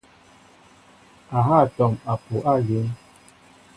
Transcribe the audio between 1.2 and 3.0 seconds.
A ha atɔm apuʼ alín.